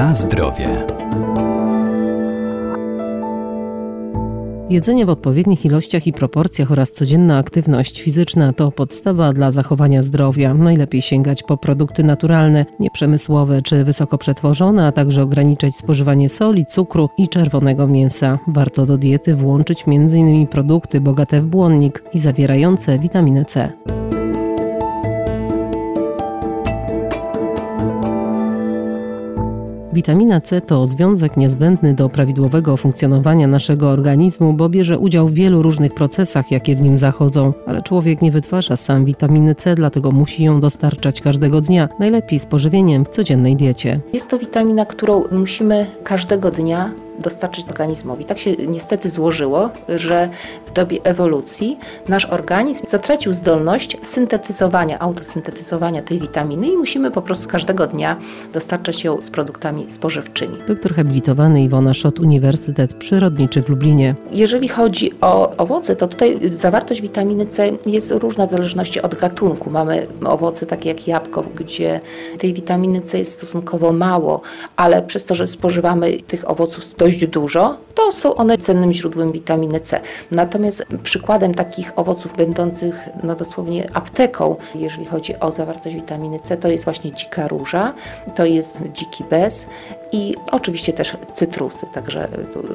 [0.00, 0.86] Na zdrowie.
[4.70, 10.54] Jedzenie w odpowiednich ilościach i proporcjach oraz codzienna aktywność fizyczna to podstawa dla zachowania zdrowia.
[10.54, 17.08] Najlepiej sięgać po produkty naturalne, nieprzemysłowe czy wysoko przetworzone, a także ograniczać spożywanie soli, cukru
[17.18, 18.38] i czerwonego mięsa.
[18.48, 20.46] Warto do diety włączyć m.in.
[20.46, 23.72] produkty bogate w błonnik i zawierające witaminę C.
[30.00, 35.62] Witamina C to związek niezbędny do prawidłowego funkcjonowania naszego organizmu, bo bierze udział w wielu
[35.62, 37.52] różnych procesach, jakie w nim zachodzą.
[37.66, 42.46] Ale człowiek nie wytwarza sam witaminy C, dlatego musi ją dostarczać każdego dnia, najlepiej z
[42.46, 44.00] pożywieniem w codziennej diecie.
[44.12, 48.24] Jest to witamina, którą musimy każdego dnia dostarczyć organizmowi.
[48.24, 50.28] Tak się niestety złożyło, że
[50.66, 51.78] w dobie ewolucji
[52.08, 58.16] nasz organizm zatracił zdolność syntetyzowania, autosyntetyzowania tej witaminy i musimy po prostu każdego dnia
[58.52, 60.56] dostarczać ją z produktami spożywczymi.
[60.68, 64.14] Doktor habilitowany Iwona Szot, Uniwersytet Przyrodniczy w Lublinie.
[64.32, 69.70] Jeżeli chodzi o owoce, to tutaj zawartość witaminy C jest różna w zależności od gatunku.
[69.70, 72.00] Mamy owoce takie jak jabłko, gdzie
[72.38, 74.40] tej witaminy C jest stosunkowo mało,
[74.76, 77.76] ale przez to, że spożywamy tych owoców dość dość dużo,
[78.12, 80.00] są one cennym źródłem witaminy C.
[80.30, 86.68] Natomiast przykładem takich owoców będących no dosłownie apteką, jeżeli chodzi o zawartość witaminy C, to
[86.68, 87.94] jest właśnie dzika róża,
[88.34, 89.66] to jest dziki bez
[90.12, 92.28] i oczywiście też cytrusy, także,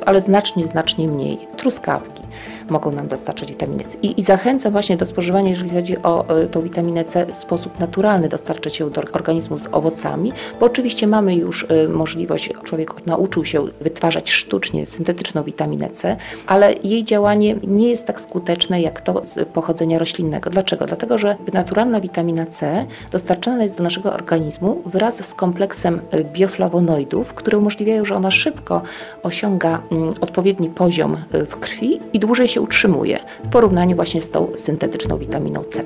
[0.05, 1.37] ale znacznie, znacznie mniej.
[1.57, 2.23] Truskawki
[2.69, 3.97] mogą nam dostarczać witaminy C.
[4.01, 7.79] I, I, zachęcam właśnie do spożywania, jeżeli chodzi o y, tą witaminę C w sposób
[7.79, 13.45] naturalny, dostarczać ją do organizmu z owocami, bo oczywiście mamy już y, możliwość, człowiek nauczył
[13.45, 14.85] się wytwarzać sztucznie
[15.25, 20.49] syntetyczną witaminę C, ale jej działanie nie jest tak skuteczne jak to z pochodzenia roślinnego.
[20.49, 20.85] Dlaczego?
[20.85, 27.33] Dlatego, że naturalna witamina C dostarczana jest do naszego organizmu wraz z kompleksem y, bioflawonoidów,
[27.33, 28.81] które umożliwiają, że ona szybko
[29.23, 34.47] osiąga mm, odpowiedni poziom w krwi i dłużej się utrzymuje w porównaniu właśnie z tą
[34.55, 35.83] syntetyczną witaminą C.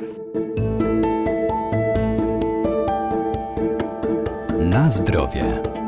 [4.59, 5.78] Na zdrowie.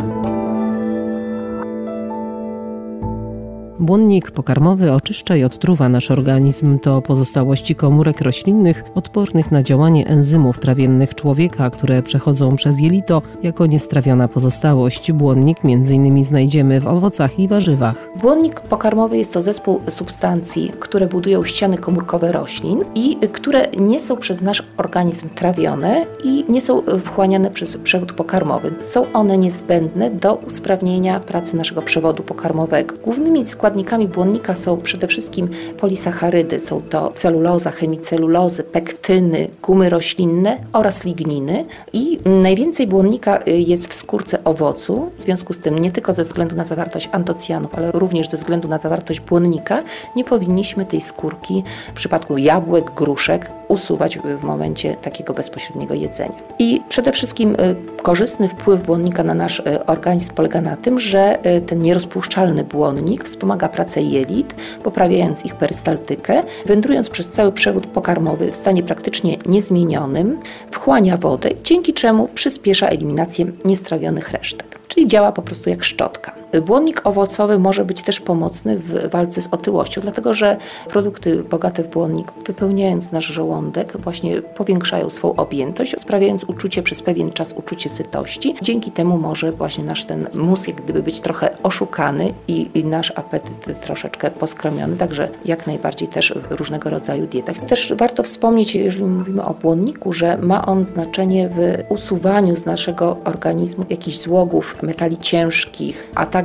[3.82, 6.80] Błonnik pokarmowy oczyszcza i odtruwa nasz organizm.
[6.80, 13.66] To pozostałości komórek roślinnych odpornych na działanie enzymów trawiennych człowieka, które przechodzą przez jelito jako
[13.66, 15.12] niestrawiona pozostałość.
[15.12, 16.26] Błonnik m.in.
[16.26, 18.10] znajdziemy w owocach i warzywach.
[18.22, 24.18] Błonnik pokarmowy jest to zespół substancji, które budują ściany komórkowe roślin i które nie są
[24.18, 28.74] przez nasz organizm trawione i nie są wchłaniane przez przewód pokarmowy.
[28.82, 32.96] Są one niezbędne do usprawnienia pracy naszego przewodu pokarmowego.
[33.04, 35.50] Głównymi składnikami składnikami błonnika są przede wszystkim
[35.80, 41.66] polisacharydy, są to celuloza, chemicelulozy, pektyny, gumy roślinne oraz ligniny.
[41.94, 46.24] I najwięcej błonnika y, jest w skórce owocu, w związku z tym nie tylko ze
[46.24, 49.84] względu na zawartość antocjanów, ale również ze względu na zawartość błonnika
[50.16, 56.36] nie powinniśmy tej skórki w przypadku jabłek, gruszek usuwać w momencie takiego bezpośredniego jedzenia.
[56.60, 61.38] I przede wszystkim y, korzystny wpływ błonnika na nasz y, organizm polega na tym, że
[61.68, 68.56] ten nierozpuszczalny błonnik wspomaga pracę jelit, poprawiając ich perystaltykę, wędrując przez cały przewód pokarmowy w
[68.56, 70.40] stanie praktycznie niezmienionym,
[70.72, 76.41] wchłania wodę, dzięki czemu przyspiesza eliminację niestrawionych resztek czyli działa po prostu jak szczotka.
[76.60, 80.58] Błonnik owocowy może być też pomocny w walce z otyłością, dlatego że
[80.90, 87.32] produkty bogate w błonnik, wypełniając nasz żołądek, właśnie powiększają swą objętość, sprawiając uczucie przez pewien
[87.32, 88.56] czas uczucie sytości.
[88.62, 93.14] Dzięki temu może właśnie nasz ten mózg jak gdyby być trochę oszukany i, i nasz
[93.16, 97.60] apetyt troszeczkę poskromiony, także jak najbardziej też w różnego rodzaju dietach.
[97.60, 103.18] Też warto wspomnieć, jeżeli mówimy o błonniku, że ma on znaczenie w usuwaniu z naszego
[103.24, 106.41] organizmu jakichś złogów, metali ciężkich, a także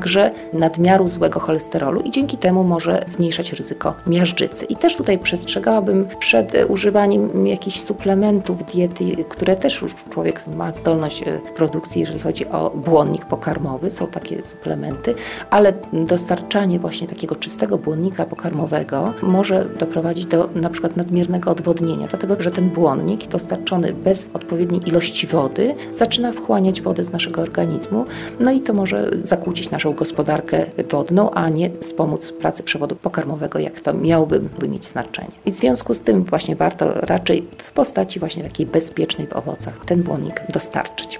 [0.52, 4.64] nadmiaru złego cholesterolu i dzięki temu może zmniejszać ryzyko miażdżycy.
[4.64, 11.22] I też tutaj przestrzegałabym przed używaniem jakichś suplementów diety, które też już człowiek ma zdolność
[11.22, 15.14] e, produkcji, jeżeli chodzi o błonnik pokarmowy, są takie suplementy,
[15.50, 22.36] ale dostarczanie właśnie takiego czystego błonnika pokarmowego może doprowadzić do na przykład nadmiernego odwodnienia, dlatego
[22.42, 28.04] że ten błonnik dostarczony bez odpowiedniej ilości wody zaczyna wchłaniać wodę z naszego organizmu,
[28.40, 33.80] no i to może zakłócić naszą gospodarkę wodną, a nie wspomóc pracy przewodu pokarmowego, jak
[33.80, 35.28] to miałoby mieć znaczenie.
[35.44, 39.84] I w związku z tym właśnie warto raczej w postaci właśnie takiej bezpiecznej w owocach
[39.84, 41.18] ten błonnik dostarczyć.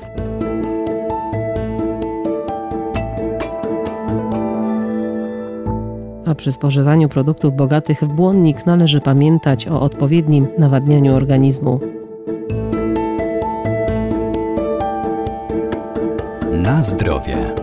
[6.27, 11.81] A przy spożywaniu produktów bogatych w błonnik należy pamiętać o odpowiednim nawadnianiu organizmu.
[16.53, 17.55] Na zdrowie.